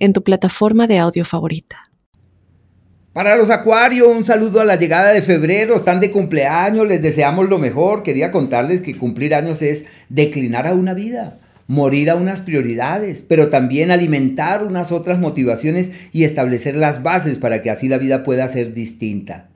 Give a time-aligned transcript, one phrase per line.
[0.00, 1.90] en tu plataforma de audio favorita.
[3.12, 7.48] Para los Acuario, un saludo a la llegada de febrero, están de cumpleaños, les deseamos
[7.48, 8.02] lo mejor.
[8.02, 13.48] Quería contarles que cumplir años es declinar a una vida, morir a unas prioridades, pero
[13.48, 18.48] también alimentar unas otras motivaciones y establecer las bases para que así la vida pueda
[18.48, 19.50] ser distinta.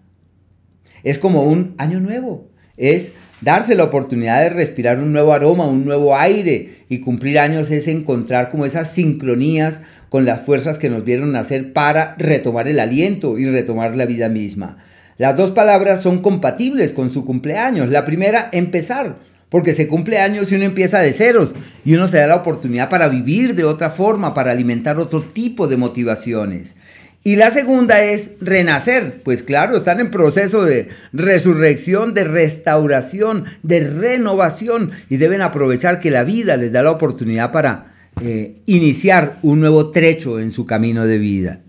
[1.05, 5.85] Es como un año nuevo, es darse la oportunidad de respirar un nuevo aroma, un
[5.85, 9.83] nuevo aire y cumplir años es encontrar como esas sincronías
[10.15, 14.29] con las fuerzas que nos vieron nacer para retomar el aliento y retomar la vida
[14.29, 14.79] misma.
[15.19, 17.89] Las dos palabras son compatibles con su cumpleaños.
[17.89, 19.17] La primera, empezar,
[19.49, 22.91] porque se cumple años y uno empieza de ceros y uno se da la oportunidad
[22.91, 26.77] para vivir de otra forma, para alimentar otro tipo de motivaciones.
[27.25, 33.81] Y la segunda es renacer, pues claro, están en proceso de resurrección, de restauración, de
[33.81, 39.61] renovación y deben aprovechar que la vida les da la oportunidad para eh, iniciar un
[39.61, 41.61] nuevo trecho en su camino de vida.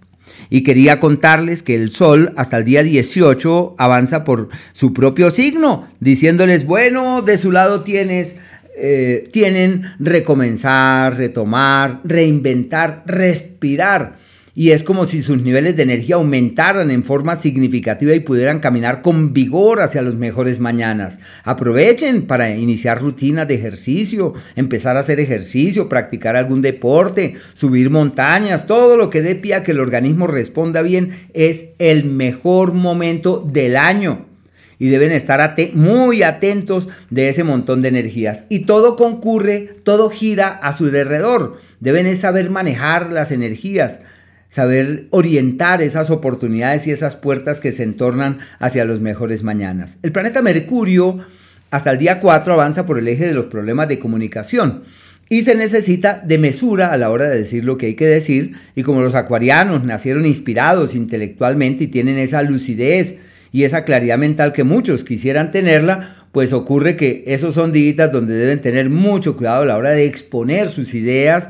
[0.50, 5.88] Y quería contarles que el Sol hasta el día 18 avanza por su propio signo,
[6.00, 8.36] diciéndoles, bueno, de su lado tienes,
[8.78, 14.18] eh, tienen recomenzar, retomar, reinventar, respirar
[14.56, 19.02] y es como si sus niveles de energía aumentaran en forma significativa y pudieran caminar
[19.02, 21.20] con vigor hacia los mejores mañanas.
[21.44, 28.66] Aprovechen para iniciar rutinas de ejercicio, empezar a hacer ejercicio, practicar algún deporte, subir montañas,
[28.66, 33.46] todo lo que dé pie a que el organismo responda bien es el mejor momento
[33.46, 34.26] del año
[34.80, 38.46] y deben estar muy atentos de ese montón de energías.
[38.50, 41.60] Y todo concurre, todo gira a su alrededor.
[41.80, 44.00] Deben saber manejar las energías,
[44.56, 49.98] saber orientar esas oportunidades y esas puertas que se entornan hacia los mejores mañanas.
[50.02, 51.18] El planeta Mercurio
[51.72, 54.84] hasta el día 4 avanza por el eje de los problemas de comunicación
[55.28, 58.54] y se necesita de mesura a la hora de decir lo que hay que decir
[58.78, 63.18] y como los acuarianos nacieron inspirados intelectualmente y tienen esa lucidez
[63.52, 68.36] y esa claridad mental que muchos quisieran tenerla, pues ocurre que esos son días donde
[68.36, 71.50] deben tener mucho cuidado a la hora de exponer sus ideas,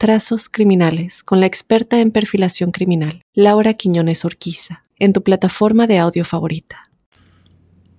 [0.00, 5.98] Trazos Criminales con la experta en perfilación criminal, Laura Quiñones Orquiza, en tu plataforma de
[5.98, 6.84] audio favorita.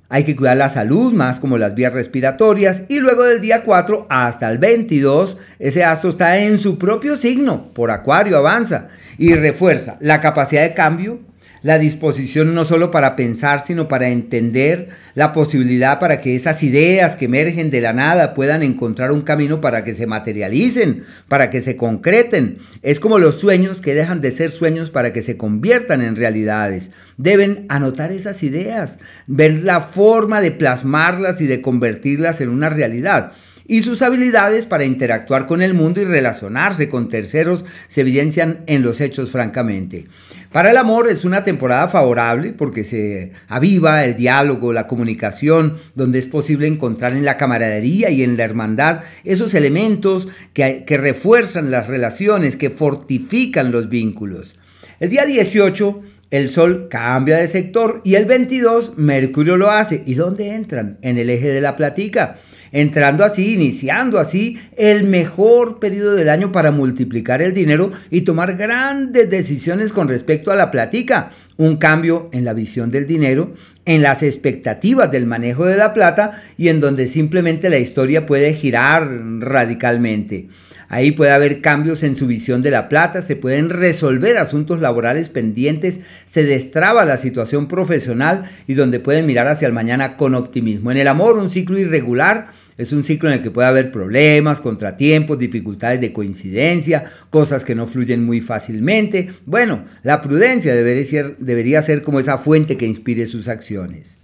[0.08, 4.08] Hay que cuidar la salud, más como las vías respiratorias, y luego del día 4
[4.10, 8.88] hasta el 22, ese astro está en su propio signo, por Acuario avanza,
[9.18, 11.20] y refuerza la capacidad de cambio,
[11.62, 17.16] la disposición no solo para pensar, sino para entender la posibilidad para que esas ideas
[17.16, 21.62] que emergen de la nada puedan encontrar un camino para que se materialicen, para que
[21.62, 22.58] se concreten.
[22.82, 26.92] Es como los sueños que dejan de ser sueños para que se conviertan en realidades.
[27.18, 33.34] Deben anotar esas ideas, ver la forma de plasmarlas y de convertirlas en una realidad
[33.70, 38.82] y sus habilidades para interactuar con el mundo y relacionarse con terceros se evidencian en
[38.82, 40.08] los hechos francamente.
[40.52, 46.18] Para el amor es una temporada favorable porque se aviva el diálogo, la comunicación, donde
[46.18, 51.86] es posible encontrar en la camaradería y en la hermandad esos elementos que, refuerzan las
[51.86, 54.58] relaciones, que fortifican los vínculos.
[55.00, 56.02] El día 18
[56.32, 60.04] el Sol cambia de sector y el 22 Mercurio lo hace.
[60.08, 60.98] ¿Y dónde entran?
[61.04, 62.38] En el eje de la platica
[62.72, 68.56] entrando así, iniciando así el mejor periodo del año para multiplicar el dinero y tomar
[68.56, 71.32] grandes decisiones con respecto a la platica.
[71.58, 73.54] Un cambio en la visión del dinero,
[73.86, 78.54] en las expectativas del manejo de la plata y en donde simplemente la historia puede
[78.54, 80.48] girar radicalmente.
[80.92, 85.30] Ahí puede haber cambios en su visión de la plata, se pueden resolver asuntos laborales
[85.30, 90.90] pendientes, se destraba la situación profesional y donde pueden mirar hacia el mañana con optimismo.
[90.92, 92.48] En el amor, un ciclo irregular
[92.80, 97.76] Es un ciclo en el que puede haber problemas, contratiempos, dificultades de coincidencia, cosas que
[97.76, 99.30] no fluyen muy fácilmente.
[99.46, 104.18] Bueno, la prudencia debería ser, como esa fuente que inspire sus acciones.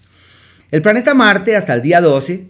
[0.71, 2.47] El planeta Marte hasta el día 12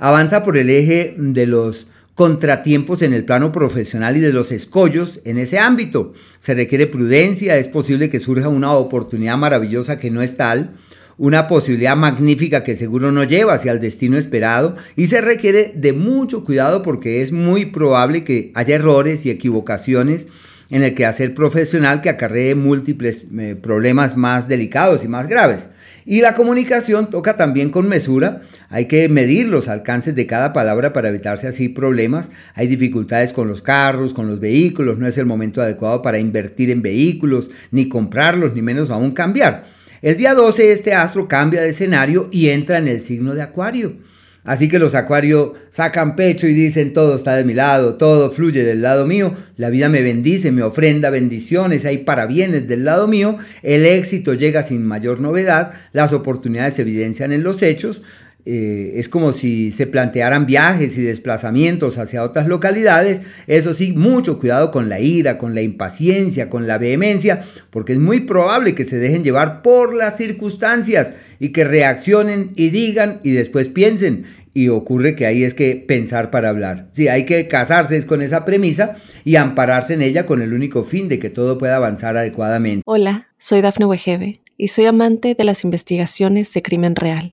[0.00, 1.86] avanza por el eje de los
[2.20, 6.12] contratiempos en el plano profesional y de los escollos en ese ámbito.
[6.38, 10.72] Se requiere prudencia, es posible que surja una oportunidad maravillosa que no es tal,
[11.16, 15.94] una posibilidad magnífica que seguro no lleva hacia el destino esperado y se requiere de
[15.94, 20.28] mucho cuidado porque es muy probable que haya errores y equivocaciones
[20.70, 25.68] en el quehacer profesional que acarree múltiples eh, problemas más delicados y más graves.
[26.06, 28.42] Y la comunicación toca también con mesura.
[28.68, 32.30] Hay que medir los alcances de cada palabra para evitarse así problemas.
[32.54, 34.98] Hay dificultades con los carros, con los vehículos.
[34.98, 39.64] No es el momento adecuado para invertir en vehículos, ni comprarlos, ni menos aún cambiar.
[40.02, 43.92] El día 12 este astro cambia de escenario y entra en el signo de Acuario.
[44.42, 48.64] Así que los acuarios sacan pecho y dicen todo está de mi lado, todo fluye
[48.64, 53.36] del lado mío, la vida me bendice, me ofrenda bendiciones, hay parabienes del lado mío,
[53.62, 58.02] el éxito llega sin mayor novedad, las oportunidades se evidencian en los hechos,
[58.46, 63.22] eh, es como si se plantearan viajes y desplazamientos hacia otras localidades.
[63.46, 67.98] Eso sí, mucho cuidado con la ira, con la impaciencia, con la vehemencia, porque es
[67.98, 73.32] muy probable que se dejen llevar por las circunstancias y que reaccionen y digan y
[73.32, 74.24] después piensen.
[74.52, 76.88] Y ocurre que ahí es que pensar para hablar.
[76.90, 80.82] Sí, hay que casarse es con esa premisa y ampararse en ella con el único
[80.82, 82.82] fin de que todo pueda avanzar adecuadamente.
[82.84, 87.32] Hola, soy Dafne Wegebe y soy amante de las investigaciones de crimen real.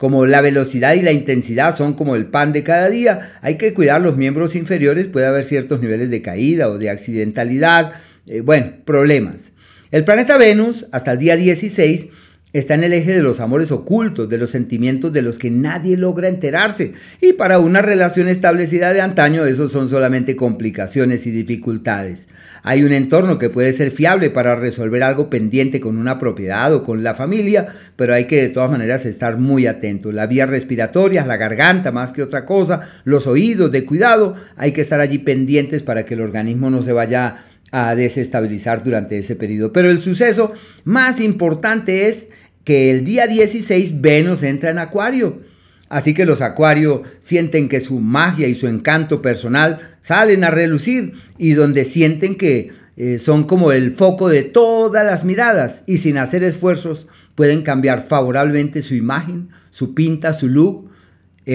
[0.00, 3.74] Como la velocidad y la intensidad son como el pan de cada día, hay que
[3.74, 7.92] cuidar los miembros inferiores, puede haber ciertos niveles de caída o de accidentalidad,
[8.26, 9.52] eh, bueno, problemas.
[9.90, 12.08] El planeta Venus, hasta el día 16,
[12.52, 15.96] Está en el eje de los amores ocultos, de los sentimientos de los que nadie
[15.96, 16.94] logra enterarse.
[17.20, 22.28] Y para una relación establecida de antaño, esos son solamente complicaciones y dificultades.
[22.64, 26.82] Hay un entorno que puede ser fiable para resolver algo pendiente con una propiedad o
[26.82, 30.10] con la familia, pero hay que de todas maneras estar muy atento.
[30.10, 34.80] La vía respiratoria, la garganta más que otra cosa, los oídos de cuidado, hay que
[34.80, 37.36] estar allí pendientes para que el organismo no se vaya
[37.72, 39.72] a desestabilizar durante ese periodo.
[39.72, 40.52] Pero el suceso
[40.84, 42.28] más importante es
[42.64, 45.40] que el día 16 Venus entra en Acuario.
[45.88, 51.14] Así que los Acuario sienten que su magia y su encanto personal salen a relucir
[51.36, 56.18] y donde sienten que eh, son como el foco de todas las miradas y sin
[56.18, 60.89] hacer esfuerzos pueden cambiar favorablemente su imagen, su pinta, su look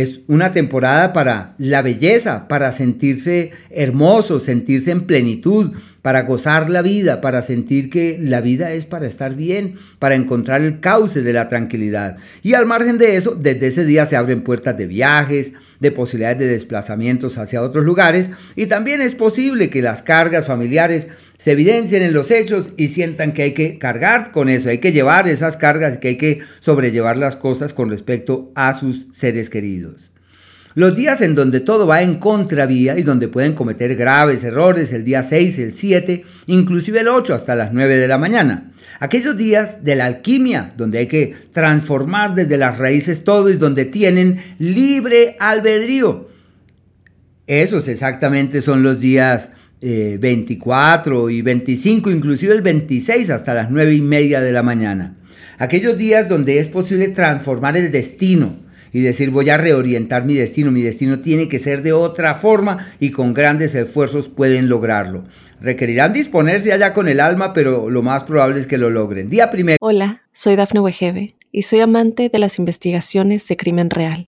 [0.01, 5.71] es una temporada para la belleza, para sentirse hermoso, sentirse en plenitud,
[6.01, 10.61] para gozar la vida, para sentir que la vida es para estar bien, para encontrar
[10.61, 12.17] el cauce de la tranquilidad.
[12.43, 16.39] Y al margen de eso, desde ese día se abren puertas de viajes, de posibilidades
[16.39, 22.01] de desplazamientos hacia otros lugares y también es posible que las cargas familiares se evidencien
[22.01, 25.57] en los hechos y sientan que hay que cargar con eso, hay que llevar esas
[25.57, 30.11] cargas que hay que sobrellevar las cosas con respecto a sus seres queridos.
[30.75, 35.05] Los días en donde todo va en contravía y donde pueden cometer graves errores, el
[35.05, 38.71] día 6, el 7, inclusive el 8 hasta las 9 de la mañana.
[38.99, 43.85] Aquellos días de la alquimia, donde hay que transformar desde las raíces todo y donde
[43.85, 46.29] tienen libre albedrío.
[47.47, 49.51] Esos exactamente son los días
[50.19, 55.17] 24 eh, y 25, inclusive el 26 hasta las 9 y media de la mañana.
[55.57, 58.57] Aquellos días donde es posible transformar el destino
[58.91, 62.87] y decir voy a reorientar mi destino, mi destino tiene que ser de otra forma
[62.99, 65.25] y con grandes esfuerzos pueden lograrlo.
[65.61, 69.29] Requerirán disponerse allá con el alma, pero lo más probable es que lo logren.
[69.29, 69.77] Día primero.
[69.81, 74.27] Hola, soy Dafne Wegebe y soy amante de las investigaciones de crimen real.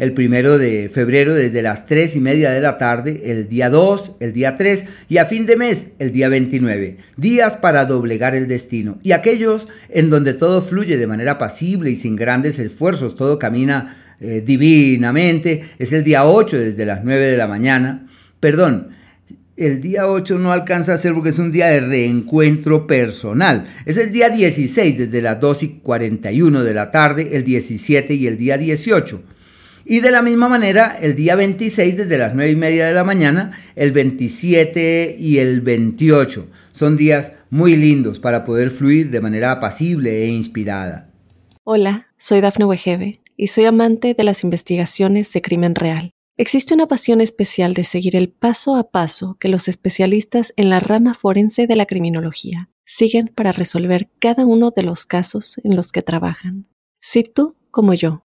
[0.00, 4.12] El primero de febrero desde las 3 y media de la tarde, el día 2,
[4.20, 6.96] el día 3 y a fin de mes, el día 29.
[7.18, 8.98] Días para doblegar el destino.
[9.02, 13.94] Y aquellos en donde todo fluye de manera pasible y sin grandes esfuerzos, todo camina
[14.20, 18.08] eh, divinamente, es el día 8 desde las 9 de la mañana.
[18.40, 18.88] Perdón,
[19.58, 23.66] el día 8 no alcanza a ser porque es un día de reencuentro personal.
[23.84, 28.26] Es el día 16 desde las 2 y 41 de la tarde, el 17 y
[28.26, 29.24] el día 18.
[29.90, 33.02] Y de la misma manera, el día 26 desde las 9 y media de la
[33.02, 36.46] mañana, el 27 y el 28.
[36.72, 41.10] Son días muy lindos para poder fluir de manera apacible e inspirada.
[41.64, 46.12] Hola, soy Dafne Wegebe y soy amante de las investigaciones de crimen real.
[46.36, 50.78] Existe una pasión especial de seguir el paso a paso que los especialistas en la
[50.78, 55.90] rama forense de la criminología siguen para resolver cada uno de los casos en los
[55.90, 56.68] que trabajan.
[57.00, 58.22] Si tú, como yo,